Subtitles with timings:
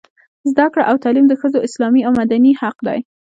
[0.51, 2.99] زده کړه او تعلیم د ښځو اسلامي او مدني حق دی.